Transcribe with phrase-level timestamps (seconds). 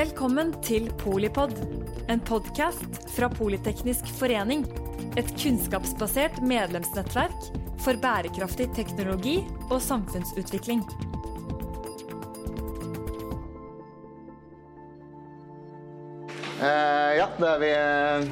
[0.00, 1.50] Velkommen til Polipod,
[2.08, 4.62] en podkast fra Politeknisk forening.
[5.20, 7.36] Et kunnskapsbasert medlemsnettverk
[7.84, 10.80] for bærekraftig teknologi og samfunnsutvikling.
[16.62, 18.24] Uh, ja, da er vi uh,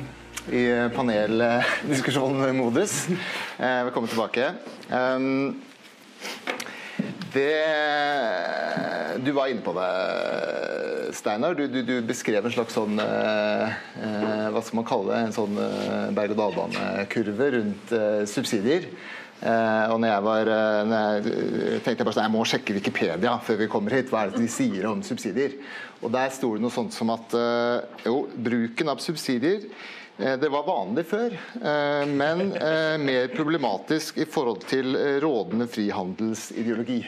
[0.49, 3.13] i paneldiskusjonmodus.
[3.59, 4.55] Uh, velkommen tilbake.
[4.89, 5.61] Um,
[7.37, 7.53] det
[9.25, 11.55] Du var inne på det, Steinar.
[11.55, 15.21] Du, du, du, beskrev en slags sånn eh, eh, Hva skal man kalle det?
[15.27, 18.89] En sånn eh, berg-og-dal-banekurve rundt eh, subsidier.
[19.39, 20.51] Eh, og når jeg var
[20.91, 24.11] når jeg tenkte jeg bare sånn, jeg må sjekke Wikipedia før vi kommer hit.
[24.13, 25.57] Hva er det de sier om subsidier?
[26.03, 27.35] Og Der sto det noe sånt som at
[28.07, 29.67] jo, bruken av subsidier
[30.19, 31.35] det var vanlig før,
[32.11, 32.49] men
[33.05, 37.05] mer problematisk i forhold til rådende frihandelsideologi.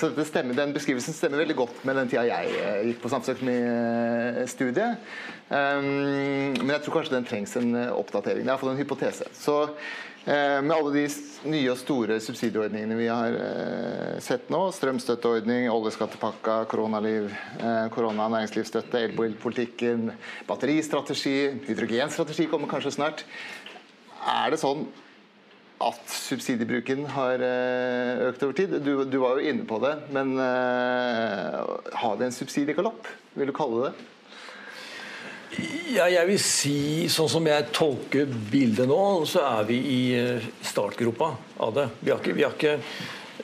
[0.00, 5.12] Så stemmer, Den beskrivelsen stemmer veldig godt med den tida jeg gikk på samfunnsøkonomistudiet.
[5.52, 8.46] Men jeg tror kanskje den trengs en oppdatering.
[8.46, 9.28] Jeg har fått en hypotese.
[9.36, 9.76] Så Eh,
[10.28, 11.04] med alle de
[11.48, 17.30] nye og store subsidieordningene vi har eh, sett nå, strømstøtteordning, oljeskattepakka, koronaliv,
[17.94, 20.10] korona- og næringslivsstøtte, elbilpolitikken,
[20.48, 21.36] batteristrategi,
[21.70, 23.24] hydrogenstrategi kommer kanskje snart.
[24.28, 24.84] Er det sånn
[25.80, 27.40] at subsidiebruken har
[28.28, 28.76] økt over tid?
[28.84, 33.06] Du, du var jo inne på det, men har vi en subsidiegalopp?
[33.38, 34.08] Vil du kalle det?
[35.58, 40.44] Ja, jeg vil si, sånn som jeg tolker bildet nå, så er vi i eh,
[40.62, 41.32] startgropa
[41.64, 41.86] av det.
[41.98, 42.74] Vi har ikke, vi har ikke,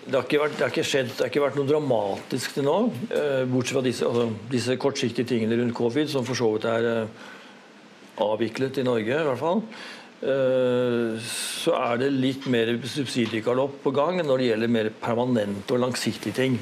[0.04, 2.68] det, har ikke vært, det har ikke skjedd, det har ikke vært noe dramatisk til
[2.68, 2.76] nå.
[3.08, 6.88] Eh, bortsett fra disse, altså, disse kortsiktige tingene rundt covid, som for så vidt er
[6.92, 7.26] eh,
[8.28, 9.66] avviklet i Norge, i hvert fall.
[10.24, 16.38] Så er det litt mer subsidiegalopp på gang når det gjelder mer permanente og langsiktige
[16.38, 16.54] ting.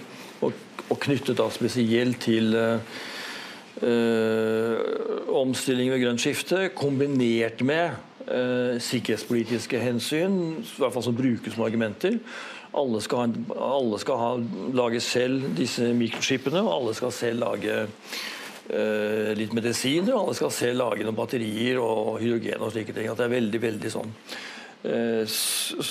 [0.43, 0.57] Og,
[0.89, 2.57] og knyttet da spesielt til
[3.81, 4.77] øh,
[5.33, 7.95] omstilling ved grønt skifte kombinert med
[8.29, 12.19] eh, sikkerhetspolitiske hensyn, i hvert fall som brukes som argumenter.
[12.73, 14.31] Alle skal, ha, alle skal ha,
[14.73, 20.15] lage selv disse mikroskipene, og alle skal selv lage eh, litt medisiner.
[20.15, 23.11] Og alle skal selv lage noen batterier og hydrogen og slike ting.
[23.13, 24.17] At det er veldig, veldig sånn.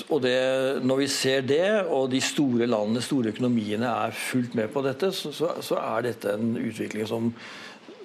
[0.10, 0.38] og det,
[0.84, 5.12] Når vi ser det, og de store landene, store økonomiene er fullt med på dette,
[5.14, 7.30] så, så er dette en utvikling som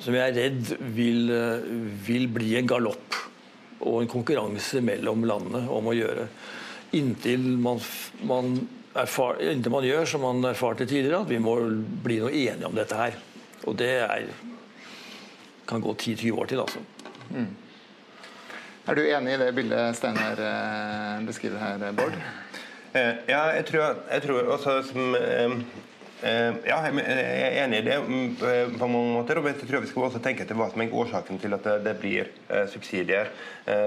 [0.03, 1.31] som jeg er redd vil,
[2.07, 3.17] vil bli en galopp
[3.87, 6.27] og en konkurranse mellom landene om å gjøre.
[6.97, 7.81] Inntil man,
[8.29, 8.55] man,
[8.97, 11.59] erfar, inntil man gjør som man erfarte tidligere, at vi må
[12.05, 13.19] bli noe enige om dette her.
[13.67, 14.29] Og det er,
[15.69, 16.83] kan gå 10-20 år til, altså.
[17.35, 17.55] Mm.
[18.87, 22.15] Er du enig i det bildet Steinar eh, beskriver her, Bård?
[22.95, 25.57] Eh, ja, jeg tror, jeg tror også som Eh,
[26.23, 29.37] ja, jeg er enig i det mm, eh, på mange måter.
[29.37, 31.93] og jeg tror vi skal også tenke etter hva som er årsaken til at det
[32.01, 33.33] blir eh, subsidier.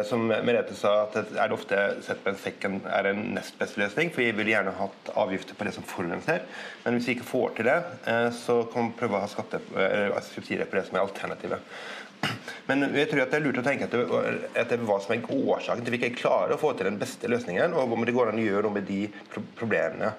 [0.04, 3.80] Som Merete sa, at er det ofte sett på en second er en nest beste
[3.80, 4.10] løsning.
[4.12, 6.44] For vi ville gjerne hatt avgifter på det som forurenser.
[6.84, 7.78] Men hvis vi ikke får til det,
[8.36, 9.62] så kan vi prøve å ha skatte,
[10.34, 11.80] subsidier på det som er alternativet.
[12.70, 14.04] Men jeg tror at det er lurt å tenke etter,
[14.62, 17.32] etter hva som er årsaken til at vi ikke klarer å få til den beste
[17.32, 19.00] løsningen, og om det går an å gjøre noe med de
[19.58, 20.12] problemene.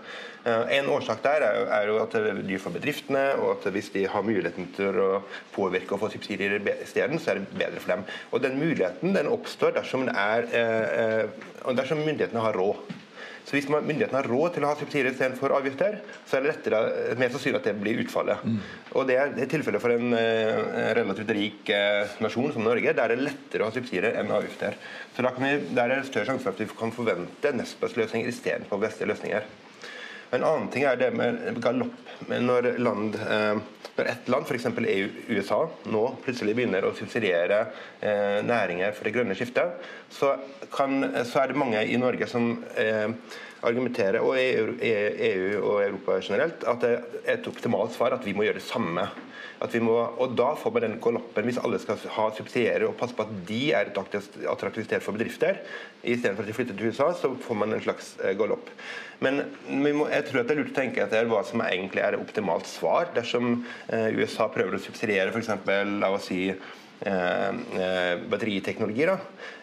[0.42, 3.92] Eh, en årsak der er jo at det er dyrt for bedriftene, og at hvis
[3.94, 5.10] de har muligheten til å
[5.54, 8.06] påvirke og få subsidier isteden, så er det bedre for dem.
[8.32, 12.99] Og Den muligheten den oppstår dersom, er, eh, eh, dersom myndighetene har råd.
[13.50, 16.82] Så Hvis myndighetene har råd til å ha subsidier istedenfor avgifter, så er det lettere,
[17.18, 18.44] mer sannsynlig at det blir utfallet.
[18.46, 18.60] Mm.
[18.94, 22.94] Og Det er, det er tilfellet for en uh, relativt rik uh, nasjon som Norge.
[22.94, 24.78] Der det er lettere å ha subsidier enn avgifter.
[25.16, 28.30] Så vi, Der er det større sjanse for at vi kan forvente nest beste løsninger
[28.30, 29.50] istedenfor beste løsninger.
[30.30, 31.96] En annen ting er det med galopp.
[32.30, 33.58] Når, land, uh,
[33.96, 34.68] når ett land, f.eks.
[34.70, 35.60] EU, USA,
[35.90, 37.62] nå plutselig begynner å subsidiere
[38.46, 39.80] næringer for det grønne skiftet,
[40.12, 40.34] så,
[40.72, 42.52] kan, så er det mange i Norge som
[43.66, 46.94] argumentere, og EU, EU og Europa generelt, at det
[47.24, 49.08] er et optimalt svar at vi må gjøre det samme.
[49.84, 53.26] Må, og Da får man den kollappen, hvis alle skal ha subsidiere og passe på
[53.26, 53.98] at de er et
[54.48, 55.60] attraktivt sted for bedrifter,
[56.00, 58.72] istedenfor at de flytter til USA, så får man en slags eh, galopp.
[59.20, 62.24] Men må, jeg tror det er lurt å tenke etter hva som egentlig er et
[62.24, 63.12] optimalt svar.
[63.12, 65.52] Dersom eh, USA prøver å subsidiere f.eks.
[66.00, 66.46] la oss si
[67.00, 69.14] batteriteknologi, da,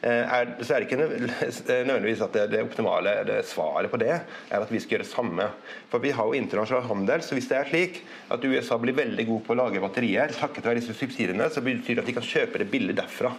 [0.01, 1.09] eh, er, så er det ikke
[1.87, 5.11] nødvendigvis at det, det optimale det svaret på det er at vi skal gjøre det
[5.11, 5.45] samme.
[5.91, 8.01] For Vi har jo internasjonal handel, så hvis det er slik
[8.33, 11.99] at USA blir veldig god på å lage batterier takket være disse subsidiene, så betyr
[11.99, 13.35] det at de kan kjøpe det billig derfra.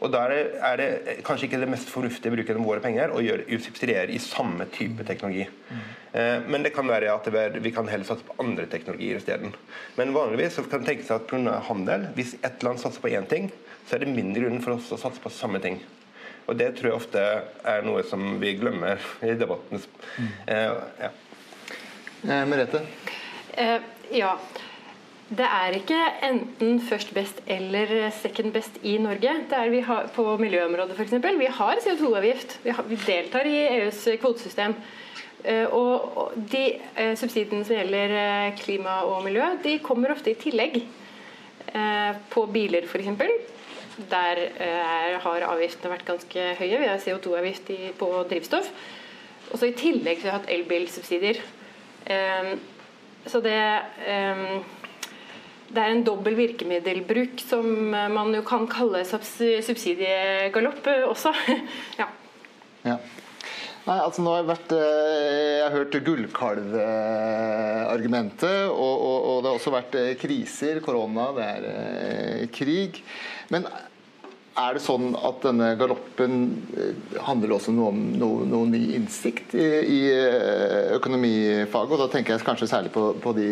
[0.00, 3.12] Og Da er det, er det, kanskje ikke det mest fornuftige bruken av våre penger
[3.12, 3.20] å
[3.60, 5.44] subsidiere i samme type teknologi.
[5.68, 5.82] Mm.
[6.50, 9.52] Men det kan være at det, vi kan heller satse på andre teknologier isteden.
[10.00, 11.58] Men vanligvis så kan det tenke seg at pga.
[11.68, 13.52] handel, hvis ett land satser på én ting,
[13.86, 15.78] så er det mindre grunn for oss å satse på samme ting.
[16.50, 17.20] Og Det tror jeg ofte
[17.68, 19.82] er noe som vi glemmer i debatten.
[20.16, 20.30] Mm.
[20.46, 21.10] Eh, ja.
[22.24, 22.80] Eh, Merete?
[23.54, 23.76] Eh,
[24.18, 24.32] ja.
[25.30, 29.34] Det er ikke enten først best eller second best i Norge.
[29.46, 31.12] Det er vi har, på miljøområdet f.eks.
[31.38, 32.56] Vi har CO2-avgift.
[32.64, 34.74] Vi, vi, deltar i EUs kvotesystem.
[35.44, 36.64] Uh, og de
[36.98, 40.82] uh, subsidiene som gjelder uh, klima og miljø, de kommer ofte i tillegg.
[42.30, 43.06] på biler f.eks.
[44.10, 46.80] Der er, har avgiftene vært ganske høye.
[46.80, 48.72] Vi har CO2-avgift på drivstoff.
[49.52, 51.38] Og så I tillegg så har vi hatt elbilsubsidier.
[53.26, 53.60] Så det
[55.70, 61.32] det er en dobbel virkemiddelbruk som man jo kan kalle subsidiegalopp også.
[62.00, 62.06] ja.
[62.84, 62.96] ja.
[63.90, 69.48] Nei, altså nå har jeg, vært, eh, jeg har hørt gullkalvargumentet, og, og, og, det
[69.48, 73.00] har også vært eh, kriser, korona, det er eh, krig.
[73.50, 73.64] Men
[74.60, 76.34] er det sånn at denne galoppen
[77.26, 80.00] handler også noe om noe, noe ny innsikt i, i
[80.96, 81.94] økonomifaget?
[81.96, 83.48] Og da tenker jeg kanskje særlig på, på, de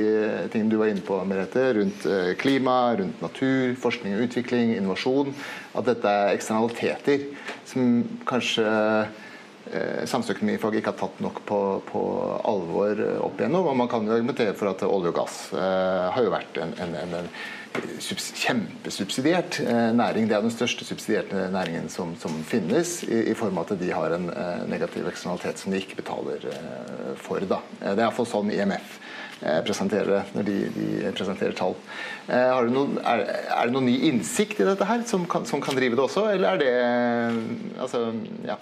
[0.52, 2.08] tingene du var inne på, Merete, rundt
[2.40, 5.32] klima, rundt natur, forskning og utvikling, innovasjon.
[5.78, 7.26] At dette er eksternaliteter
[7.68, 12.02] som kanskje eh, samfunnsøkonomifaget ikke har tatt nok på, på,
[12.48, 13.70] alvor eh, opp igjennom.
[13.70, 16.74] Og man kan jo argumentere for at olje og gass eh, har jo vært en,
[16.84, 17.30] en, en, en
[17.98, 20.28] kjempesubsidiert eh, næring.
[20.28, 23.90] Det er den største subsidierte næringen som, som finnes, i, i, form av at de
[23.92, 27.42] har en eh, negativ eksternalitet som de ikke betaler eh, for.
[27.48, 27.60] Da.
[27.80, 28.98] Det er iallfall sånn IMF
[29.38, 31.76] presenterer det når de, de presenterer tall.
[32.26, 32.38] Det,
[32.74, 33.20] noen, er,
[33.54, 36.24] er det, noen, ny innsikt i dette her som kan, som kan drive det også,
[36.32, 36.72] eller er det
[37.78, 38.00] altså,
[38.48, 38.56] ja.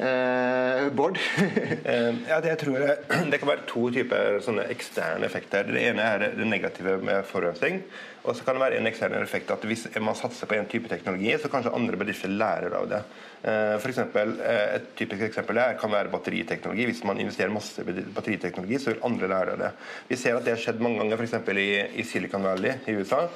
[0.00, 1.18] Eh, Bård?
[1.84, 2.96] eh, ja, det, tror jeg,
[3.30, 4.38] det, kan være to typer
[4.70, 5.68] eksterne effekter.
[5.68, 7.82] Det ene er det negative med forurensning.
[8.24, 10.88] Og så kan det være en ekstern effekt at hvis man satser på en type
[10.88, 13.02] teknologi, så kanskje andre bedrifter lærer av det.
[13.42, 16.88] Eh, for eksempel, et typisk eksempel her kan være batteriteknologi.
[16.88, 19.72] Hvis man investerer masse i batteriteknologi, så vil andre lære av det.
[20.08, 21.36] Vi ser at det har skjedd mange ganger f.eks.
[21.52, 21.70] I,
[22.00, 23.26] i Silicon Valley i USA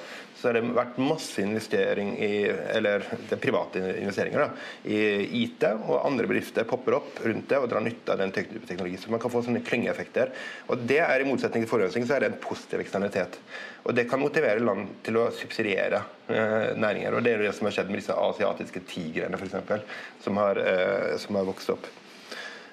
[0.45, 2.45] så har det vært masse investering i,
[2.77, 4.49] eller det private investeringer da,
[4.85, 4.99] i
[5.41, 8.99] IT, og andre bedrifter popper opp rundt det og drar nytte av den teknologi.
[9.01, 10.35] Så man kan få sånne klyngeeffekter.
[10.69, 13.41] Og det er I motsetning til forurensning så er det en positiv eksternalitet.
[13.89, 17.17] Og Det kan motivere land til å subsidiere eh, næringer.
[17.17, 19.99] og Det er det som har skjedd med disse asiatiske tigrene, f.eks.,
[20.29, 21.89] som, eh, som har vokst opp.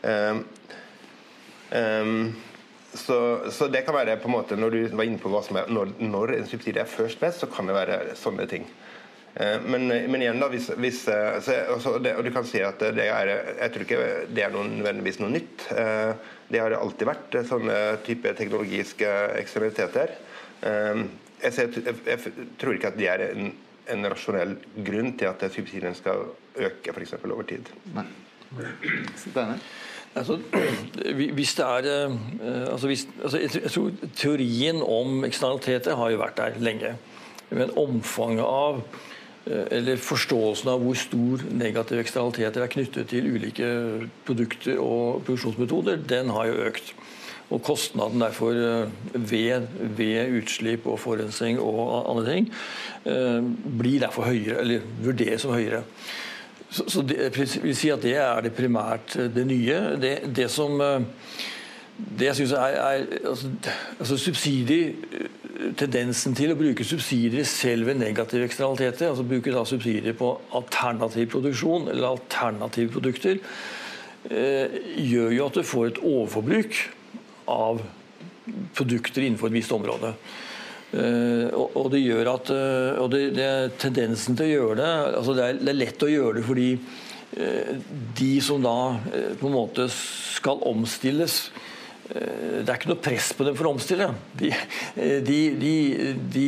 [0.03, 0.43] Um,
[1.71, 2.31] um,
[2.93, 3.17] så,
[3.51, 5.69] så, det kan være på en måte, Når du var inne på hva som er,
[5.71, 8.67] når, når en subsidie er first best, så kan det være sånne ting.
[9.33, 12.81] Eh, men, men, igjen da, hvis, hvis eh, så, det, og du kan si at
[12.97, 15.67] det er, Jeg tror ikke det er noen, nødvendigvis noe nytt.
[15.71, 16.11] Eh,
[16.51, 20.17] det har alltid vært sånne type teknologiske ekstremaliteter.
[20.61, 23.53] Jeg, ser, jeg, tror ikke at det er en,
[23.95, 26.27] en rasjonell grunn til at subsidiene skal
[26.59, 27.71] øke for eksempel, over tid.
[27.95, 28.03] Nei.
[30.15, 30.39] Altså,
[31.37, 32.15] hvis det er eh,
[32.71, 36.95] altså hvis, altså jeg tror Teorien om eksternaliteter har jo vært der lenge.
[37.51, 38.81] Men omfanget av
[39.45, 43.69] eh, eller forståelsen av hvor stor negative eksternaliteter er knyttet til ulike
[44.27, 46.91] produkter og produksjonsmetoder, den har jo økt.
[47.51, 52.51] Og kostnaden derfor eh, ved, ved utslipp og forurensning og andre ting
[53.01, 55.79] blir derfor høyere, eller vurderes som høyere.
[56.71, 59.79] Så, så det vil si at det er det primært eh, det nye.
[59.99, 61.03] Det, det som eh,
[62.01, 63.51] det jeg synes er, er altså,
[63.99, 65.29] altså subsidier eh,
[65.77, 71.27] Tendensen til å bruke subsidier selv ved negative eksternaliteter, altså bruke da subsidier på alternativ
[71.35, 73.37] produksjon eller alternative produkter,
[74.31, 76.79] eh, gjør jo at du får et overforbruk
[77.51, 77.83] av
[78.73, 80.15] produkter innenfor et visst område.
[80.91, 84.89] Uh, og, det gjør at uh, og det, det, er tendensen til å gjøre det
[85.21, 87.69] altså det er, det er lett å gjøre det fordi uh,
[88.19, 88.73] de som da
[89.39, 91.45] på en måte skal omstilles
[92.11, 94.09] det er ikke noe press på dem for å omstille.
[94.35, 94.49] De,
[95.23, 95.75] de,
[96.33, 96.47] de,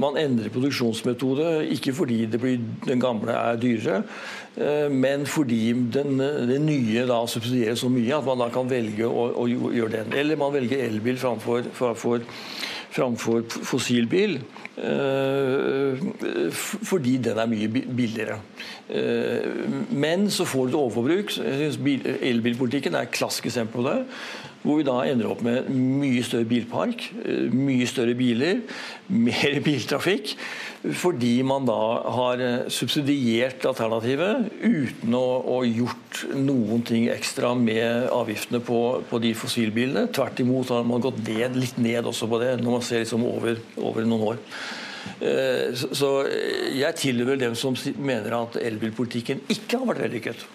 [0.00, 3.98] man endrer produksjonsmetode ikke fordi blir, den gamle er dyrere,
[4.96, 6.16] men fordi den,
[6.48, 9.44] den nye da subsidieres så mye at man da kan velge å, å,
[9.76, 10.16] gjøre den.
[10.22, 12.24] Eller man velger elbil framfor, framfor
[12.96, 14.38] framfor fossilbil.
[16.90, 18.40] Fordi den er mye billigere.
[19.90, 21.36] Men så får du et overforbruk.
[22.20, 23.98] Elbilpolitikken er et klassisk eksempel på det.
[24.66, 27.04] Hvor vi da ender opp med mye større bilpark,
[27.54, 28.64] mye større biler,
[29.28, 30.32] mer biltrafikk.
[30.86, 31.78] Fordi man da
[32.14, 39.32] har subsidiert alternativet uten å ha gjort noen ting ekstra med avgiftene på, på de
[39.38, 40.08] fossilbilene.
[40.14, 43.26] Tvert imot har man gått ned, litt ned også på det, når man ser liksom
[43.26, 44.42] over, over noen år.
[45.20, 46.10] Eh, så
[46.74, 50.46] jeg tilhører dem som mener at elbilpolitikken ikke har vært vellykket.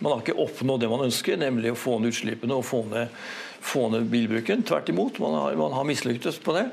[0.00, 3.12] Man har ikke oppnådd det man ønsker, nemlig å få ned utslippene og få ned
[3.60, 4.64] få ned bilbruken.
[4.66, 6.66] Tvert imot, man har, man har mislyktes på det.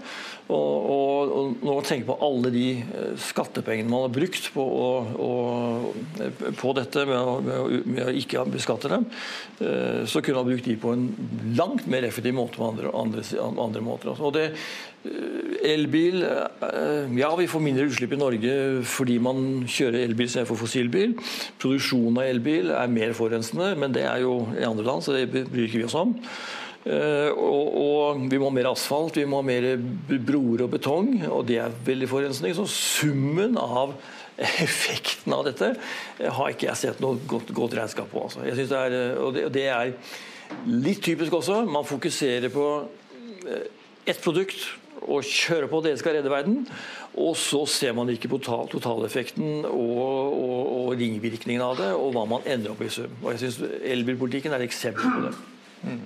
[0.47, 4.63] Og, og, og, når man tenker på alle de eh, skattepengene man har brukt på,
[4.63, 5.95] og,
[6.55, 9.03] på dette med å, med, å, med å, ikke beskatte dem,
[9.59, 11.09] eh, så kunne man brukt de på en
[11.57, 14.13] langt mer effektiv måte på andre, andre, andre måter.
[14.23, 14.45] Og det,
[15.03, 18.53] eh, Elbil Ja, vi får mindre utslipp i Norge
[18.87, 21.17] fordi man kjører elbil istedenfor fossilbil.
[21.59, 25.27] Produksjonen av elbil er mer forurensende, men det er jo i andre land, så det
[25.31, 26.15] bryr ikke vi oss om.
[26.87, 29.73] Eh, og, og, vi må ha mer asfalt, vi må ha mer
[30.23, 32.55] broer og betong, og det er veldig forurensning.
[32.55, 33.95] Så summen av
[34.37, 38.27] effekten av dette eh, har ikke jeg sett noe godt, godt regnskap på.
[38.29, 38.45] Altså.
[38.47, 39.95] Det er, eh, og, det, og, det, er
[40.71, 41.63] litt typisk også.
[41.67, 42.67] Man fokuserer på
[44.07, 44.61] ett produkt
[45.07, 46.61] og kjører på det skal redde verden.
[47.17, 49.99] Og så ser man ikke på total, totaleffekten og,
[50.37, 53.11] og, og, ringvirkningen av det, og hva man ender opp i sum.
[53.23, 55.33] Og jeg synes Elbilpolitikken er et eksempel på det.
[55.87, 56.03] Mm.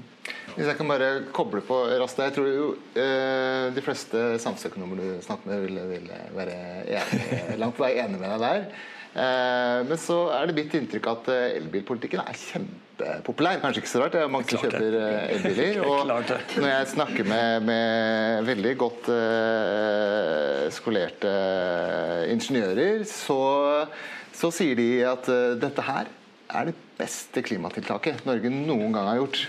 [0.55, 5.09] Hvis jeg kan bare koble på raskt Jeg tror jo eh, de fleste samfunnsøkonomer du
[5.23, 6.57] snakker med, vil, vil være
[6.97, 8.65] enige, langt på vei enig med deg der.
[9.11, 13.59] Eh, men så er det mitt inntrykk at eh, elbilpolitikken er kjempepopulær.
[13.63, 14.97] Kanskje ikke så rart, det er mange som kjøper
[15.37, 15.81] elbiler.
[15.89, 19.11] Og når jeg snakker med, med veldig godt
[20.75, 21.35] skolerte
[22.31, 23.41] ingeniører, så,
[24.35, 25.31] så sier de at
[25.61, 26.11] dette her
[26.51, 29.39] er det beste klimatiltaket Norge noen gang har gjort.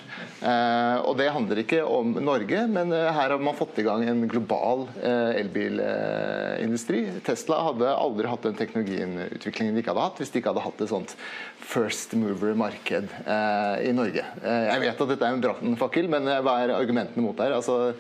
[0.41, 4.05] Eh, og Det handler ikke om Norge, men eh, her har man fått i gang
[4.07, 7.03] en global eh, elbilindustri.
[7.27, 10.85] Tesla hadde aldri hatt den teknologiutviklingen de ikke hadde hatt hvis de ikke hadde hatt
[10.85, 11.17] et sånt
[11.73, 14.25] first mover-marked eh, i Norge.
[14.43, 17.59] Eh, jeg vet at dette er en brannfakkel, men eh, hva er argumentene mot her?
[17.59, 17.93] Altså,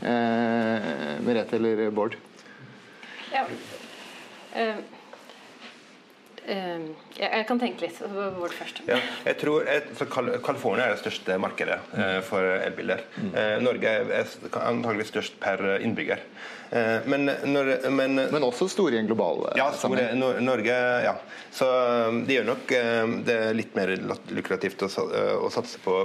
[0.00, 2.16] Merete eller Bård?
[3.30, 3.44] Ja.
[4.50, 4.80] Uh.
[6.50, 7.98] Ehm, jeg kan tenke litt.
[8.00, 8.82] Hvor først?
[8.88, 9.66] Ja, jeg tror
[10.44, 13.04] California er det største markedet eh, for elbiler.
[13.16, 13.34] Mm.
[13.34, 16.22] Eh, Norge er antagelig størst per innbygger.
[16.70, 21.16] Eh, men, når, men, men, også store i en global ja, store, Norge, ja.
[21.50, 21.66] Så
[22.28, 22.72] det gjør nok
[23.26, 23.90] det er litt mer
[24.30, 24.88] lukrativt å,
[25.42, 25.96] å satse på,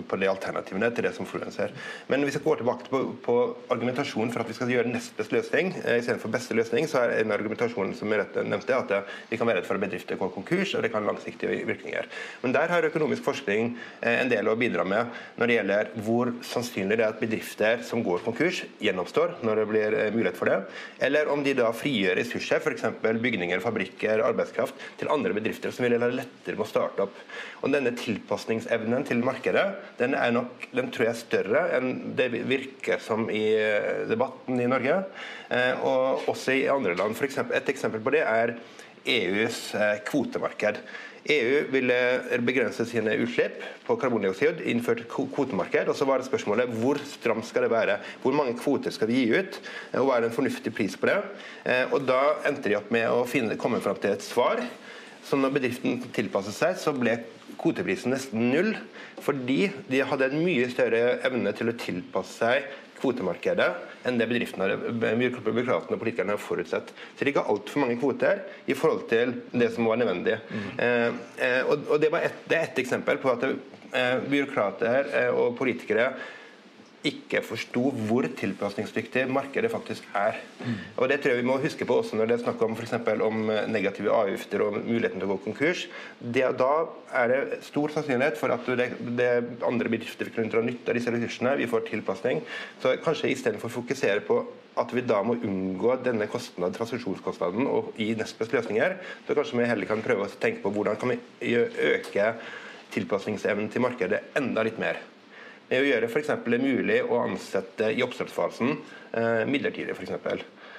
[0.00, 1.74] på, de alternativene til det som forurenser.
[2.08, 3.34] Men hvis jeg går tilbake på, på
[3.74, 7.36] argumentasjonen for at vi skal gjøre nest beste løsning istedenfor beste løsning, så er en
[7.36, 10.84] argumentasjon som jeg nevnte, at vi kan være redd for at bedrifter går konkurs, og
[10.84, 12.08] det kan ha langsiktige virkninger.
[12.40, 16.98] Men der har økonomisk forskning en del å bidra med når det gjelder hvor sannsynlig
[16.98, 20.58] det er at bedrifter som går konkurs, gjennomstår når det blir mulighet for det.
[21.04, 22.86] Eller om de da frigjør ressurser, f.eks.
[23.02, 27.20] bygninger, fabrikker, arbeidskraft, til andre bedrifter som vil ha lettere med å starte opp.
[27.64, 29.64] Og Denne tilpasningsevnen til markedet
[29.98, 34.60] den er nok, den tror jeg er større enn det virker som i eh, debatten
[34.60, 35.00] i Norge,
[35.48, 37.16] eh, og også i andre land.
[37.18, 38.56] For eksempel, et eksempel på det er
[39.04, 40.80] EUs eh, kvotemarked.
[41.24, 41.96] EU ville
[42.44, 45.88] begrense sine utslipp på karbondioksid, innført kvotemarked.
[45.88, 47.98] og Så var det spørsmålet hvor stramt skal det være?
[48.22, 49.60] Hvor mange kvoter skal de gi ut?
[49.96, 51.16] Og hva er en fornuftig pris på det?
[51.64, 54.60] Eh, og Da endte de opp med å finne, komme fram til et svar.
[55.24, 57.16] Så når bedriften tilpasset seg, så ble
[57.56, 58.74] kvoteprisen nesten null.
[59.24, 62.68] Fordi de hadde en mye større evne til å tilpasse seg
[63.00, 63.72] kvotemarkedet
[64.04, 66.92] enn det bedriftene, byråkratene og politikerne har forutsett.
[67.16, 70.38] Så de ga altfor mange kvoter i forhold til det som var nødvendig.
[70.50, 70.70] Mm.
[70.86, 71.08] Eh,
[71.48, 75.56] eh, og, og det, et, det, er ett eksempel på at eh, byråkrater eh, og
[75.58, 76.12] politikere
[77.04, 80.38] ikke forsto hvor tilpasningsdyktig markedet faktisk er.
[80.96, 83.24] Og Det tror jeg vi må huske på også når det er snakk om, for
[83.26, 85.86] om eh, negative avgifter og muligheten til å gå konkurs.
[86.18, 86.72] Det, da
[87.12, 89.30] er det stor sannsynlighet for at det, det
[89.66, 91.56] andre bedrifter kunne dra nytte av disse ressursene.
[91.60, 92.42] Vi får tilpasning.
[92.82, 94.40] Så kanskje istedenfor å fokusere på
[94.80, 98.96] at vi da må unngå denne kostnad, transaksjonskostnaden og gi nest best løsninger,
[99.26, 102.32] så kanskje vi heller kan prøve å tenke på hvordan kan vi øke
[102.94, 104.98] tilpasningsevnen til markedet enda litt mer
[105.68, 106.28] med å gjøre f.eks.
[106.44, 110.10] det mulig å ansette i oppstartsfasen eh, midlertidig, f.eks.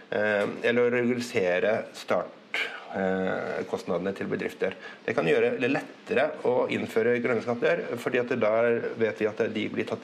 [0.10, 4.72] Eh, eller å regulere startkostnadene til bedrifter.
[5.06, 8.54] Det kan gjøre det lettere å innføre grønne skatter, fordi at da
[9.01, 9.39] vet vi at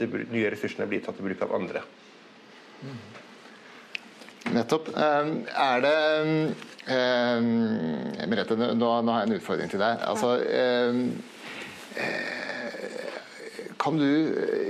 [0.01, 1.79] de nye ressursene blir tatt i bruk av andre.
[4.51, 4.85] Nettopp.
[4.97, 5.99] Er det
[8.27, 9.93] Merete, nå, nå, har jeg en utfordring til deg.
[10.01, 10.29] Altså,
[13.81, 14.07] kan du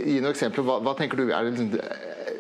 [0.05, 0.65] gi noen eksempler?
[0.67, 1.75] Hva, hva tenker du er det liksom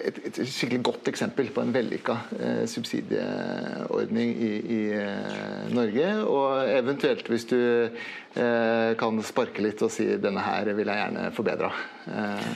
[0.01, 6.07] et, et, skikkelig godt eksempel på en vellykka eh, subsidieordning i, i eh, Norge.
[6.25, 11.27] Og eventuelt hvis du eh, kan sparke litt og si denne her vil jeg gjerne
[11.35, 11.71] forbedra.
[12.07, 12.49] Eh.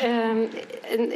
[0.00, 0.44] Um,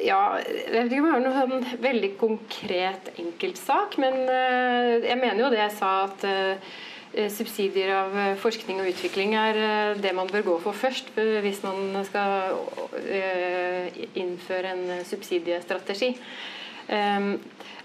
[0.04, 5.20] ja, jeg vet ikke om jeg har noen sånn veldig konkret enkeltsak, men uh, jeg
[5.20, 6.93] mener jo det jeg sa at uh, Eh,
[7.30, 11.62] subsidier av eh, forskning og utvikling er eh, det man bør gå for først hvis
[11.64, 12.56] man skal
[14.18, 16.14] innføre en subsidiestrategi.
[16.92, 17.36] Ehm,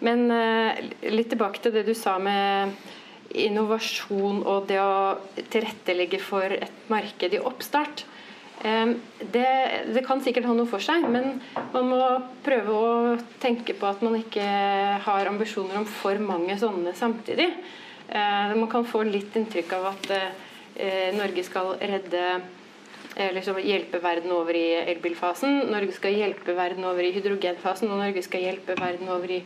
[0.04, 0.26] men
[1.12, 2.76] litt tilbake til det du sa med
[3.30, 5.18] innovasjon og det å
[5.54, 8.06] tilrettelegge for et marked i oppstart.
[8.68, 9.50] Ehm, det,
[9.94, 11.38] det, kan sikkert ha noe for seg, men
[11.72, 12.02] man må
[12.44, 12.90] prøve å
[13.40, 14.48] tenke på at man ikke
[15.06, 17.54] har ambisjoner om for mange sånne samtidig.
[18.10, 22.40] Eh, man kan få litt inntrykk av at eh, Norge skal redde
[23.20, 25.66] liksom hjelpe verden over i elbilfasen.
[25.74, 29.40] Norge skal hjelpe verden over i hydrogenfasen, og Norge skal hjelpe verden over i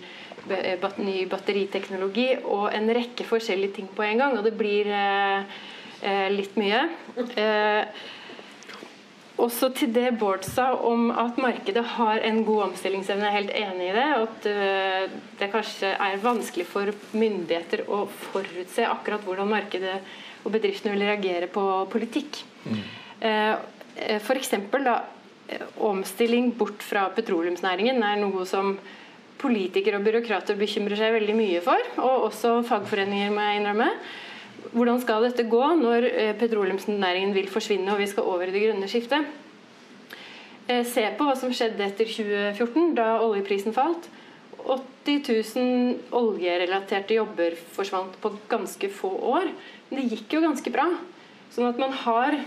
[1.00, 4.38] ny batteriteknologi og en rekke forskjellige ting på en gang.
[4.38, 6.84] Og det blir eh, litt mye.
[9.34, 13.26] Eh, også til det Bård sa om at markedet har en god omstillingsevne.
[13.26, 14.10] Jeg er helt enig i det.
[14.22, 15.10] At øh,
[15.40, 20.00] det kanskje er vanskelig for myndigheter å forutse akkurat hvordan markedet
[20.44, 22.44] og bedriftene vil reagere på politikk.
[22.66, 22.84] Mm.
[23.24, 23.56] Eh,
[24.84, 24.98] da
[25.84, 28.78] omstilling bort fra petroleumsnæringen er noe som
[29.44, 33.90] politikere og byråkrater bekymrer seg veldig mye for, og også fagforeninger, må jeg innrømme.
[34.72, 38.64] Hvordan skal dette gå når eh, petroleumsnæringen vil forsvinne og vi skal over i det
[38.64, 39.28] grønne skiftet?
[40.68, 44.08] Eh, se på hva som skjedde etter 2014, da oljeprisen falt.
[44.64, 45.26] 80
[45.60, 49.50] 000 oljerelaterte jobber forsvant på ganske få år.
[49.90, 50.88] Men det gikk jo ganske bra.
[51.52, 52.40] Sånn at man har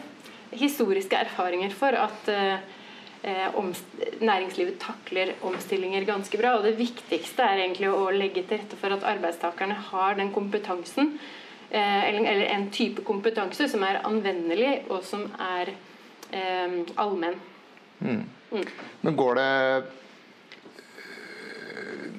[0.56, 2.72] historiske erfaringer for at eh,
[4.22, 6.56] næringslivet takler omstillinger ganske bra.
[6.56, 11.18] Og det viktigste er egentlig å legge til rette for at arbeidstakerne har den kompetansen
[11.70, 15.72] eller en type kompetanse som er anvendelig, og som er
[16.30, 17.38] eh, allmenn.
[17.98, 18.24] Mm.
[18.52, 18.66] Mm.
[19.00, 19.50] Men går det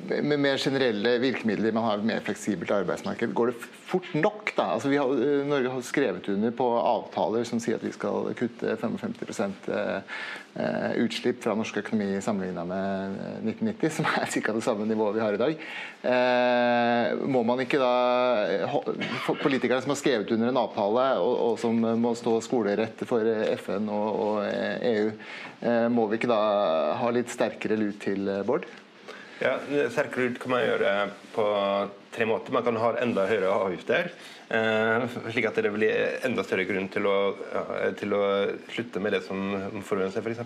[0.09, 4.53] med mer generelle virkemidler, man har et mer fleksibelt arbeidsmarked, går det fort nok?
[4.57, 4.71] da?
[4.73, 8.75] Altså har, eh, Norge har skrevet under på avtaler som sier at vi skal kutte
[8.81, 9.99] 55 eh,
[10.55, 14.53] eh, utslipp fra norsk økonomi sammenligna med 1990, som er ca.
[14.53, 15.67] det samme nivået vi har i dag.
[17.27, 17.93] Må man ikke da,
[19.41, 23.27] Politikerne som har skrevet under en avtale, og, og som må stå skolerett for
[23.59, 25.11] FN og, og EU,
[25.93, 26.41] må vi ikke da
[27.01, 28.67] ha litt sterkere lut til, Bård?
[29.37, 29.57] Ja,
[29.93, 30.91] Sterkere kan man gjøre
[31.35, 31.43] på
[32.15, 32.53] tre måter.
[32.55, 34.09] Man kan ha enda høyere avgifter.
[34.49, 37.17] Eh, slik at det blir enda større grunn til å,
[37.99, 38.21] til å
[38.71, 39.43] slutte med det som
[39.85, 40.41] forurenser, f.eks.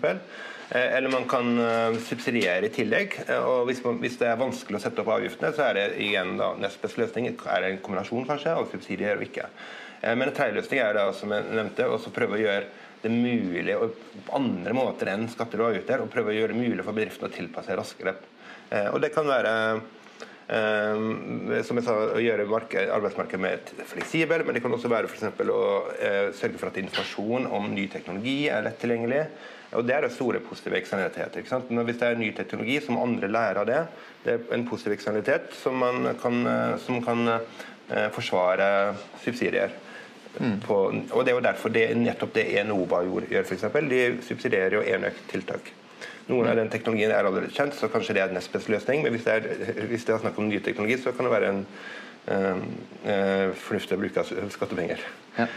[0.74, 3.16] Eh, eller man kan eh, subsidiere i tillegg.
[3.38, 6.36] og hvis, man, hvis, det er vanskelig å sette opp avgiftene, så er det igjen
[6.42, 9.48] da, nest beste løsning er det en kombinasjon kanskje av subsidier og ikke.
[10.02, 13.78] Men en tredje løsning er da, som jeg nevnte, å prøve å gjøre det mulig
[14.28, 17.32] på andre måter enn skatter og avgifter, å prøve å gjøre det mulig for bedriftene
[17.32, 18.16] å tilpasse raskere
[18.72, 19.54] Eh, og det kan være
[20.48, 25.52] eh, som jeg sa, å gjøre arbeidsmarkedet mer fleksibelt, men det kan også være for
[25.52, 25.64] å
[25.98, 29.26] eh, sørge for at informasjon om ny teknologi er lett tilgjengelig.
[29.76, 31.46] Og Det er det store positive eksternaliteter.
[31.48, 33.84] Hvis det er ny teknologi, så må andre lære av det.
[34.24, 35.80] Det er en positiv eksternalitet som,
[36.20, 36.42] kan,
[36.84, 37.38] som kan
[38.12, 38.68] forsvare
[39.24, 39.72] subsidier.
[40.40, 40.58] Mm.
[40.64, 40.78] På,
[41.12, 43.68] og Det er jo derfor det, nettopp det Enova gjør, f.eks.
[43.92, 45.74] De subsidierer jo enøktiltak.
[46.30, 49.04] Noen av den teknologien er allerede kjent, så kanskje det er nest beste løsning.
[49.04, 51.52] Men hvis det, er, hvis det er snakk om ny teknologi, så kan det være
[51.52, 51.62] en
[52.32, 55.04] øh, fornuftig bruk av skattepenger.
[55.38, 55.50] Ja.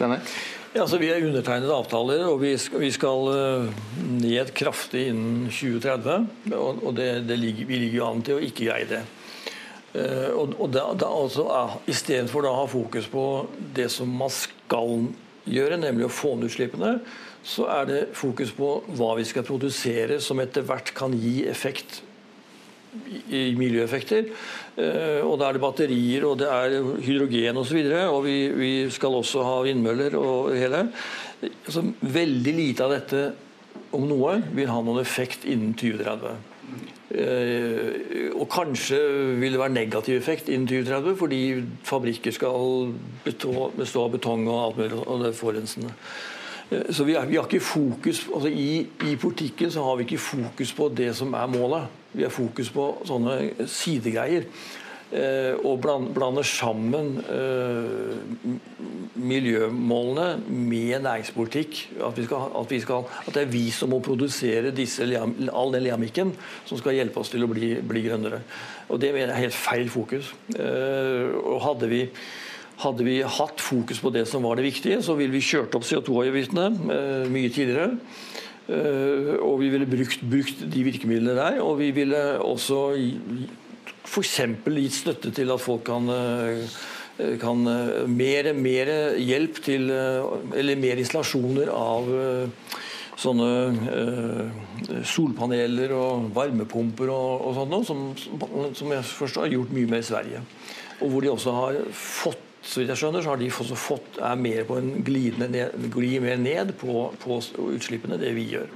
[0.00, 5.48] Ja, altså, vi er undertegnet avtaler, og vi skal, vi skal uh, ned kraftig innen
[5.50, 6.28] 2030.
[6.54, 9.02] Og, og det, det ligger, vi ligger jo an til å ikke greie det.
[9.90, 11.48] Uh, og, og da, da altså,
[11.90, 13.24] Istedenfor å ha fokus på
[13.74, 15.08] det som man skal
[15.50, 16.98] gjøre, nemlig å få ned utslippene,
[17.42, 22.02] så er det fokus på hva vi skal produsere som etter hvert kan gi effekt
[23.30, 24.30] i miljøeffekter.
[24.76, 26.76] Eh, og Da er det batterier og det er
[27.06, 27.78] hydrogen osv.
[27.78, 30.88] Og, så og vi, vi skal også ha vindmøller og hele.
[31.40, 33.24] Altså, veldig lite av dette,
[33.96, 36.49] om noe, vil ha noen effekt innen 2030.
[37.10, 38.98] Eh, og kanskje
[39.40, 41.40] vil det være negativ effekt innen 2030, fordi
[41.84, 42.92] fabrikker skal
[43.24, 45.94] bestå, av betong og alt mulig, og det er forurensende.
[46.94, 50.22] Så vi, er, vi har ikke fokus, altså i, I politikken så har vi ikke
[50.22, 51.88] fokus på det som er målet.
[52.12, 54.46] Vi har fokus på sånne sidegreier.
[55.10, 58.50] Eh, og blander sammen eh,
[59.18, 61.80] miljømålene med næringspolitikk.
[62.06, 65.08] At, vi skal, at, vi skal, at, det er vi som må produsere disse,
[65.50, 66.30] all den leamikken
[66.68, 68.38] som skal hjelpe oss til å bli, bli grønnere.
[68.86, 70.30] Og Det mener jeg er helt feil fokus.
[70.54, 72.04] Eh, og hadde vi
[72.80, 75.84] hadde vi hatt fokus på det som var det viktige, så ville vi kjørt opp
[75.84, 77.90] CO2-avgiftene eh, mye tidligere.
[78.70, 81.56] Og vi ville brukt, brukt, de virkemidlene der.
[81.58, 82.78] Og vi ville også
[84.06, 84.36] f.eks.
[84.66, 86.80] gitt støtte til at folk kan eh,
[87.40, 87.58] kan
[88.08, 92.06] mer, mer hjelp til Eller mer installasjoner av
[93.20, 93.48] sånne
[95.04, 100.00] solpaneler og varmepumper og, og sånt noe, som, som jeg forstår har gjort mye mer
[100.00, 100.40] i Sverige.
[101.02, 104.18] Og hvor de også har fått så vidt jeg skjønner, så har de også fått,
[104.20, 107.38] er mer på en glidende ned, glir mer ned på, på
[107.72, 108.68] utslippene det vi gjør.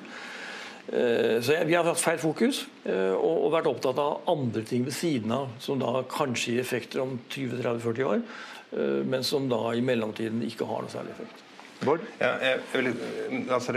[0.92, 4.96] Eh, så Vi har hatt feil fokus eh, og vært opptatt av andre ting ved
[4.96, 8.24] siden av, som da kanskje gir effekter om 20-30-40 år,
[8.76, 11.40] eh, men som da i mellomtiden ikke har noe særlig effekt.
[11.84, 12.04] Bård?
[12.20, 12.34] Ja,
[12.72, 12.92] vil,
[13.52, 13.74] altså,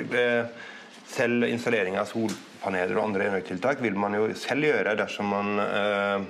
[1.08, 6.28] selv installering av solpaneler og andre enøktiltak vil man jo selv gjøre dersom man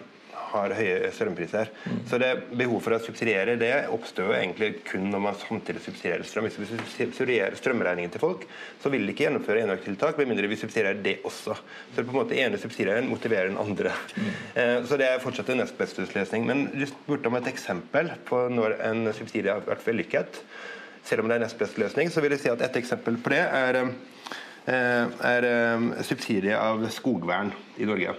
[0.51, 1.71] har høye strømpriser.
[1.86, 1.99] Mm.
[2.10, 6.25] Så det Behov for å subsidiere det oppstår jo egentlig kun når man samtidig subsidierer
[6.27, 6.47] strøm.
[6.47, 8.45] Hvis vi subsidierer strømregningen til folk,
[8.81, 11.57] så vil de ikke gjennomføre enøktiltak med mindre vi subsidierer det også.
[11.57, 13.93] Så det på en måte ene subsidieren motiverer den andre.
[14.15, 14.31] Mm.
[14.62, 16.47] Eh, så det er fortsatt en nest beste løsning.
[16.47, 20.41] Men du spurte om et eksempel på når en subsidie har vært vellykket.
[21.07, 23.31] Selv om det er nest beste løsning, så vil jeg si at et eksempel på
[23.31, 23.81] det er,
[24.67, 28.17] er, er eh, subsidie av skogvern i Norge.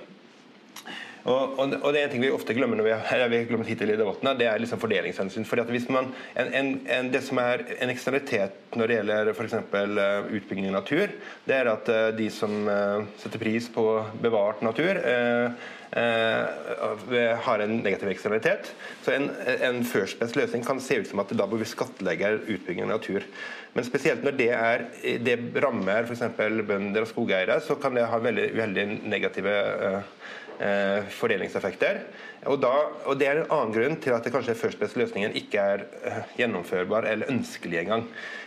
[1.29, 3.93] Og, og, og, det er en ting vi ofte glemmer når vi, har, glemmer hittil
[3.93, 5.47] i debatten, det er liksom fordelingshensyn.
[5.49, 9.33] Fordi at hvis man, en, en, en, Det som er en eksternalitet når det gjelder
[9.35, 9.59] f.eks.
[9.73, 11.13] Uh, utbygging av natur,
[11.49, 13.85] det er at uh, de som uh, setter pris på
[14.23, 18.73] bevart natur, uh, har en negativ eksternalitet.
[19.05, 19.31] Så en,
[19.65, 22.93] en first best løsning kan se ut som at da bør vi skattlegge utbygging av
[22.99, 23.25] natur.
[23.73, 24.85] Men spesielt når det, er,
[25.25, 26.25] det rammer f.eks.
[26.37, 29.55] bønder og skogeiere, så kan det ha veldig, veldig negative
[29.89, 30.15] eh,
[30.59, 32.01] fordelingseffekter.
[32.47, 32.73] Og, da,
[33.05, 36.21] og, Det er en annen grunn til at det kanskje First Best-løsningen ikke er eh,
[36.39, 38.05] gjennomførbar eller ønskelig engang.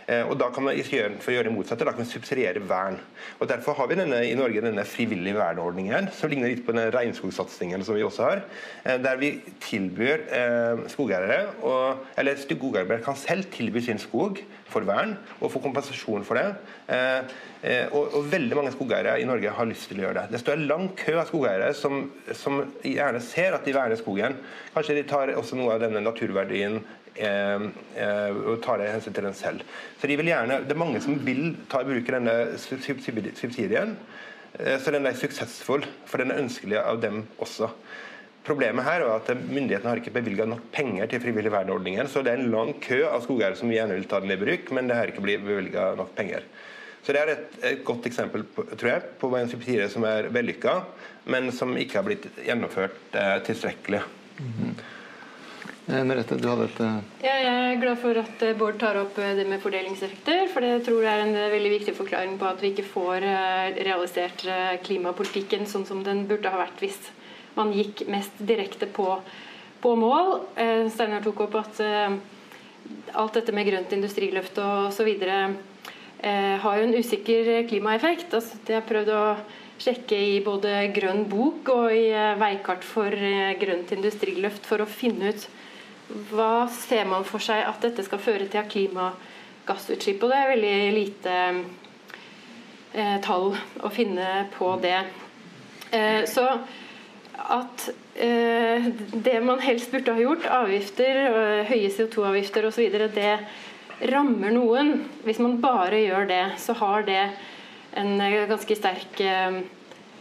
[0.08, 2.62] Eh, og da kan man gjøre, for å gjøre det motsatte, da kan man subsidiere
[2.68, 2.96] vern.
[3.38, 6.88] Og Derfor har vi denne, i Norge denne frivillige verneordningen, som ligner litt på den
[6.94, 8.42] regnskogsatsingen som vi også har.
[8.86, 9.34] Eh, der vi
[9.68, 11.44] tilbyr eh, skogeiere,
[12.16, 14.40] eller skogeiere kan selv tilby sin skog
[14.72, 16.48] for vern og få kompensasjon for det.
[16.88, 20.32] Eh, Eh, og, og, veldig mange skogeiere i Norge har lyst til å gjøre det.
[20.32, 22.01] Det står en lang kø av skogeiere som,
[22.36, 24.36] som gjerne ser at de verner skogen.
[24.74, 26.80] Kanskje de tar også noe av denne naturverdien
[27.14, 29.66] eh, eh, og tar det hensyn til den selv.
[30.00, 33.96] Så de vil gjerne, Det er mange som vil ta i bruk denne subsidien.
[34.58, 37.70] Eh, så den er suksessfull, for den er ønskelig av dem også.
[38.42, 42.08] Problemet her er at Myndighetene har ikke bevilga nok penger til frivillig verneordningen.
[42.10, 44.72] Så det er en lang kø av skogeiere som gjerne vil ta den i bruk,
[44.74, 46.42] men det har ikke blitt bevilga nok penger.
[47.02, 50.28] Så Det er et, et godt eksempel på, tror jeg, på en subsidie som er
[50.30, 50.74] vellykka,
[51.34, 54.02] men som ikke har blitt gjennomført eh, tilstrekkelig.
[54.38, 54.74] Mm.
[56.06, 59.18] Merete, du hadde et eh, ja, Jeg er glad for at eh, Bård tar opp
[59.18, 60.44] det med fordelingseffekter.
[60.54, 63.26] For det tror jeg er en veldig viktig forklaring på at vi ikke får
[63.82, 64.46] realisert
[64.86, 67.00] klimapolitikken sånn som den burde ha vært hvis
[67.58, 69.08] man gikk mest direkte på,
[69.82, 70.38] på mål.
[70.94, 71.82] Steinar tok opp at
[73.12, 75.54] alt dette med grønt industriløft og osv eh,
[76.22, 78.34] har jo en usikker klimaeffekt.
[78.36, 79.22] Altså, jeg har prøvd å
[79.82, 84.88] sjekke i både Grønn bok og i eh, Veikart for eh, grønt industriløft for å
[84.88, 85.48] finne ut
[86.30, 90.22] hva ser man for seg at dette skal føre til av klimagassutslipp.
[90.22, 91.36] Og det er veldig lite
[92.92, 94.98] eh, tall å finne på det.
[95.96, 96.46] Eh, så
[97.42, 97.86] at
[98.20, 98.90] eh,
[99.24, 101.22] det man helst burde ha gjort, avgifter,
[101.70, 103.32] høye CO2-avgifter osv., det
[104.10, 104.94] rammer noen,
[105.26, 107.20] hvis man bare gjør det, så har det
[107.98, 109.60] en eh, ganske sterk eh,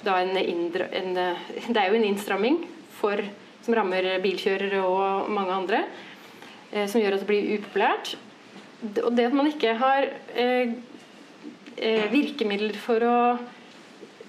[0.02, 2.62] en indre, en, eh, Det er jo en innstramming
[3.00, 3.22] for,
[3.62, 5.84] som rammer bilkjørere og mange andre,
[6.72, 8.13] som gjør at det blir upopulært.
[9.04, 10.08] Og det at man ikke har
[11.82, 13.17] eh, virkemidler for å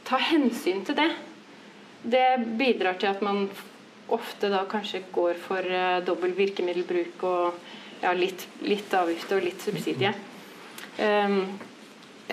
[0.08, 1.10] ta hensyn til det,
[2.02, 2.26] det
[2.58, 3.46] bidrar til at man
[4.12, 7.60] ofte da kanskje går for eh, dobbel virkemiddelbruk og
[8.02, 10.12] ja, litt, litt avgift og litt subsidie.
[10.98, 11.44] Um,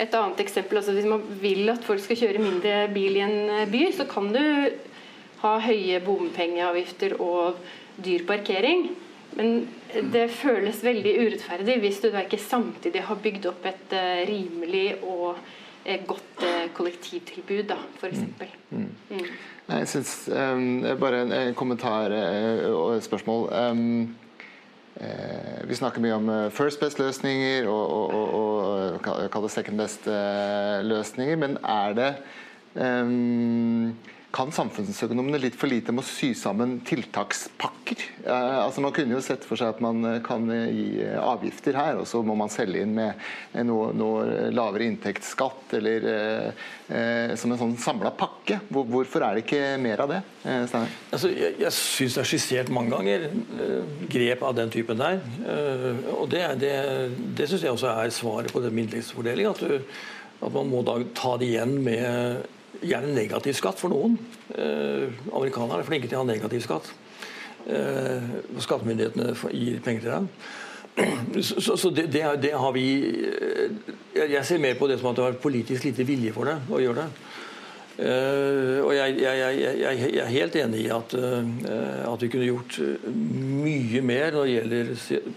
[0.00, 3.52] et annet eksempel, altså Hvis man vil at folk skal kjøre mindre bil i en
[3.52, 4.42] eh, by, så kan du
[5.42, 7.58] ha høye bompengeavgifter og
[8.00, 8.90] dyr parkering.
[9.36, 9.68] Men
[10.12, 14.86] det føles veldig urettferdig hvis du da ikke samtidig har bygd opp et uh, rimelig
[15.06, 18.24] og uh, godt kollektivtilbud, da, f.eks.
[18.70, 18.88] Mm.
[19.10, 19.28] Mm.
[19.70, 22.14] Jeg syns um, Bare en, en kommentar
[22.70, 23.48] og et spørsmål.
[23.52, 24.29] Um,
[25.70, 31.94] vi snakker mye om first best-løsninger og, og, og, og, og second best-løsninger, men er
[31.94, 32.10] det
[32.74, 33.94] um,
[34.30, 38.02] kan samfunnsøkonomene litt for lite med å sy sammen tiltakspakker.
[38.22, 41.16] Eh, altså Man kunne jo sett for seg at man eh, kan eh, gi eh,
[41.18, 43.18] avgifter her, og så må man selge inn med
[43.66, 46.62] noe, noe lavere inntektsskatt, eller eh,
[46.94, 48.60] eh, som en sånn samla pakke.
[48.70, 50.22] Hvor, hvorfor er det ikke mer av det?
[50.44, 50.94] Steiner?
[51.10, 53.26] Altså, jeg jeg syns det er skissert mange ganger
[54.10, 55.20] grep av den typen der.
[56.14, 56.72] og Det, det,
[57.36, 59.50] det syns jeg også er svaret på den inntektsfordeling.
[59.50, 59.66] At,
[60.40, 62.48] at man må da ta det igjen med
[62.82, 64.16] gjerne negativ skatt for noen.
[64.54, 66.90] Eh, amerikanerne er flinke til å ha negativ skatt.
[67.68, 70.28] Eh, skattemyndighetene gir penger til dem.
[71.40, 75.20] Så, så det, det, det, har vi eh, Jeg ser mer på det som at
[75.20, 77.26] det har politisk lite vilje for det å gjøre det.
[78.00, 81.48] Uh, og jeg, jeg, jeg, jeg, er helt enig i at, uh,
[82.08, 82.78] at, vi kunne gjort
[83.12, 84.92] mye mer når det gjelder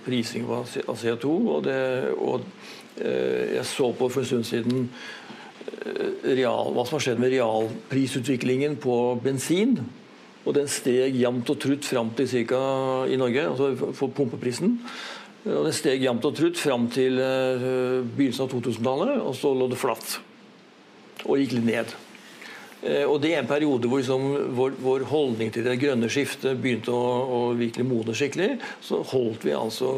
[0.05, 1.33] prising av CO2.
[1.41, 1.81] Og, det,
[2.15, 2.45] og
[3.03, 4.87] jeg så på for en stund siden
[6.23, 9.77] real, hva som har skjedd med realprisutviklingen på bensin.
[10.43, 12.61] Og den steg jevnt og trutt fram til ca.
[13.07, 14.77] i Norge, altså for pumpeprisen.
[15.43, 19.67] Og den steg jevnt og trutt fram til uh, begynnelsen av 2000-tallet, og så lå
[19.71, 20.17] det flatt.
[21.23, 21.95] Og gikk litt ned.
[22.83, 24.23] Eh, og Det er en periode hvor liksom,
[24.57, 28.57] vår, vår, holdning til det grønne skiftet begynte å, å virkelig modne skikkelig.
[28.83, 29.93] Så holdt vi altså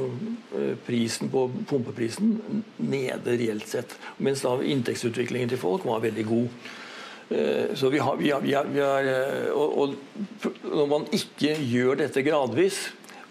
[0.54, 2.36] eh, prisen på pumpeprisen
[2.78, 3.96] nede reelt sett.
[4.18, 6.68] Mens da inntektsutviklingen til folk var veldig god.
[7.34, 9.10] Eh, så vi har, vi har, vi har, vi har
[9.56, 12.86] og, og, når man ikke gjør dette gradvis,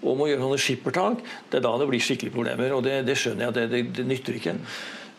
[0.04, 2.74] og må gjøre sånne skippertak, det er da det blir skikkelige problemer.
[2.76, 4.58] og Det, det skjønner jeg det, det, det nytter ikke.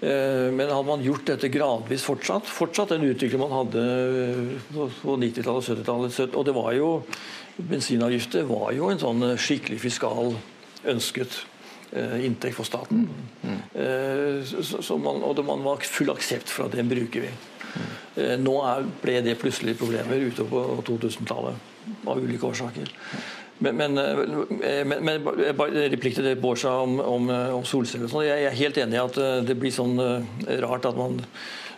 [0.01, 3.83] Eh, men hadde man gjort dette gradvis fortsatt, fortsatt den utviklingen man hadde
[4.73, 6.89] på 90-tallet og 70-tallet Og det var jo
[7.55, 10.33] Bensinavgifter var jo en sånn skikkelig fiskal
[10.91, 11.37] ønsket
[11.95, 13.05] eh, inntekt for staten.
[13.45, 13.61] Mm.
[14.43, 17.31] Så, så man, og det, man var full aksept for at den bruker vi.
[17.31, 18.43] Mm.
[18.43, 21.71] Nå er, ble det plutselig problemer utover på 2000-tallet
[22.11, 22.91] av ulike årsaker.
[23.59, 25.27] Men, men, eh, men, men
[25.93, 28.09] replikk til det Bård om, om, om solceller.
[28.11, 28.25] Sånn.
[28.27, 31.21] Jeg er helt enig i at eh, det blir sånn eh, rart at man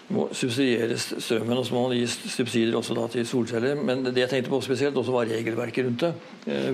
[0.08, 3.76] må subsidiere strømmen, og så må man gi subsidier også til solceller.
[3.76, 6.14] Men det jeg tenkte på spesielt, også var regelverket rundt det.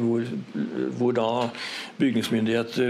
[0.03, 0.21] Hvor,
[0.99, 1.29] hvor da
[1.97, 2.85] bygningsmyndigheter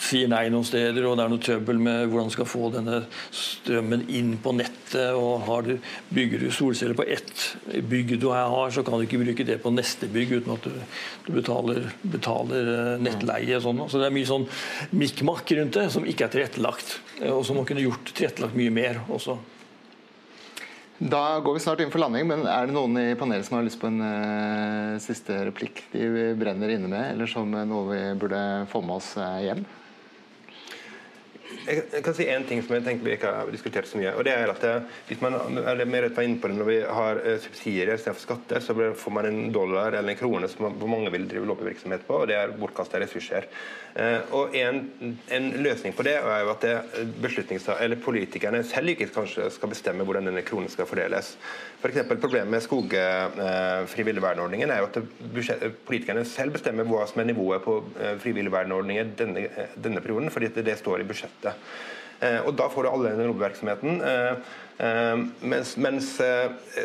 [0.00, 3.02] sier nei noen steder, og det er noe trøbbel med hvordan du skal få denne
[3.36, 5.12] strømmen inn på nettet.
[5.14, 5.74] og du,
[6.10, 7.44] Bygger du solceller på ett
[7.90, 10.80] bygg du har, så kan du ikke bruke det på neste bygg uten at du,
[11.28, 13.58] du betaler, betaler, nettleie.
[13.58, 13.84] Og Sånn.
[13.92, 14.48] Så det er mye sånn
[14.96, 18.72] mikk-makk rundt det som ikke er tilrettelagt, eh, og som man kunne gjort tilrettelagt mye
[18.74, 19.38] mer også.
[21.00, 23.64] Da går vi snart inn for landing, men er det noen i panelet som har
[23.64, 28.40] lyst på en uh, siste replikk de brenner inne med, eller som noe vi burde
[28.68, 29.64] få med oss uh, hjem?
[31.70, 34.12] Jeg kan si en ting som jeg tenker vi ikke har diskutert så mye.
[34.16, 34.72] og det er at det,
[35.08, 38.60] hvis man eller mer var inne på det, Når vi har uh, subsidier istedenfor skatter,
[38.60, 42.28] så får man en dollar eller en krone som mange vil drive lobbyvirksomhet på, og
[42.28, 43.46] det er bortkasta ressurser.
[43.96, 44.84] Uh, og en,
[45.30, 46.76] en, løsning på det er jo at det
[47.80, 51.36] eller politikerne selv ikke kanskje skal bestemme hvordan denne kronen skal fordeles.
[51.80, 54.98] For eksempel, Problemet med skogfrivillig uh, verneordningen er jo at
[55.86, 57.78] politikerne selv bestemmer hva som er nivået på
[58.20, 61.59] frivillig verneordninger denne, denne perioden, fordi det, det står i budsjettet.
[62.20, 64.02] Eh, og Da får du alle den lobbyvirksomheten.
[64.04, 64.32] Eh,
[64.84, 66.10] eh, mens, mens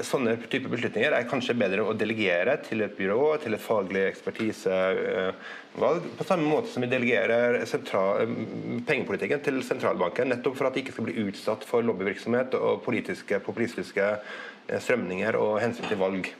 [0.07, 6.09] sånne type beslutninger er kanskje bedre å delegere til et byrå, til et faglig ekspertisevalg,
[6.15, 8.31] på samme måte som vi delegerer sentral,
[8.87, 13.41] pengepolitikken til sentralbanken, nettopp for at de ikke skal bli utsatt for lobbyvirksomhet og politiske,
[13.43, 14.11] populistiske
[14.71, 16.31] strømninger og hensyn til valg.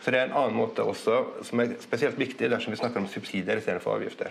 [0.00, 3.08] Så Det er en annen måte også, som er spesielt viktig dersom vi snakker om
[3.10, 4.30] subsidier istedenfor avgifter.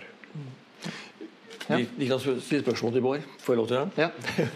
[1.66, 1.78] Ja.
[1.98, 3.30] De, kan stille spørsmål til Bård.
[3.42, 4.06] Får jeg lov til det?
[4.06, 4.10] Ja.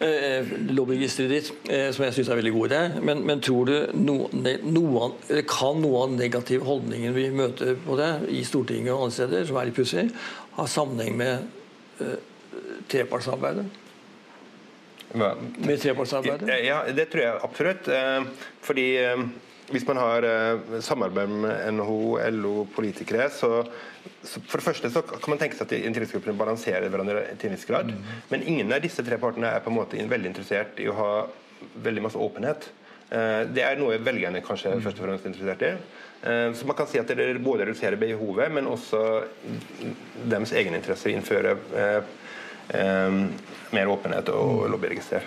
[0.00, 2.78] Eh, lobbyregisteret ditt, eh, som jeg syns er veldig god idé.
[3.04, 4.30] Men, men tror du noe,
[4.64, 9.44] noen, kan noe av negativ holdningen vi møter på det i Stortinget og andre steder,
[9.44, 10.06] som er litt pussig,
[10.56, 11.44] ha sammenheng med
[12.00, 12.16] uh,
[12.88, 13.66] trepartssamarbeidet?
[15.20, 16.48] Med trepartssamarbeidet?
[16.64, 17.92] Ja, det tror jeg absolutt.
[18.64, 18.88] Fordi
[19.70, 20.24] hvis man har
[20.82, 23.64] samarbeid med NHO, LO, politikere, så
[24.22, 27.68] for det første så kan man tenke seg at interessegruppene balanserer hverandre til en viss
[27.68, 27.92] grad.
[27.92, 28.12] Mm.
[28.32, 31.10] Men ingen av disse tre partene er på en måte veldig interessert i å ha
[31.84, 32.70] veldig masse åpenhet.
[33.10, 35.72] Eh, det er noe velgerne kanskje først og fremst er interessert i.
[36.20, 39.02] Eh, så man kan si at det både reduserer behovet, men også
[40.30, 41.18] deres egeninteresse i
[42.70, 45.26] å innføre eh, eh, mer åpenhet og lobbyregister.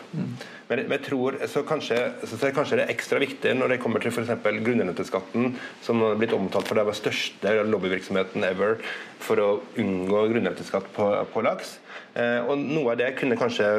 [0.69, 4.03] Men, jeg tror så kanskje, så er kanskje det er ekstra viktig når det kommer
[4.03, 4.33] til f.eks.
[4.65, 8.79] grunnrenteskatten, som har blitt omtalt for det var største lobbyvirksomheten ever
[9.23, 11.77] for å unngå grunnrenteskatt på, på laks.
[12.19, 13.69] Eh, og Noe av det kunne kanskje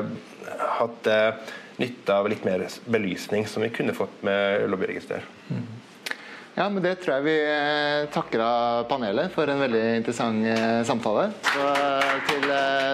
[0.78, 5.24] hatt eh, nytte av litt mer belysning, som vi kunne fått med lobbyregister.
[6.54, 10.82] Ja, men Det tror jeg vi eh, takker av panelet for en veldig interessant eh,
[10.86, 11.26] samtale.
[11.48, 12.46] Så eh, til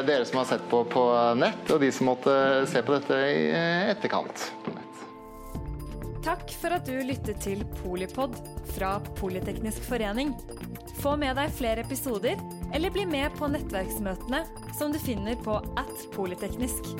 [0.08, 1.02] dere som har sett på på
[1.36, 2.32] nett, og de som måtte
[2.70, 3.50] se på dette i
[3.92, 4.86] etterkant på nett.
[6.24, 8.36] Takk for at du lyttet til Polipod
[8.72, 10.32] fra Politeknisk forening.
[11.00, 12.40] Få med deg flere episoder,
[12.76, 14.44] eller bli med på nettverksmøtene
[14.76, 16.92] som du finner på at polyteknisk.